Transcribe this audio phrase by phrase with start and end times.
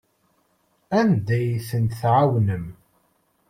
[0.99, 2.65] Anda ay ten-tɛawnem?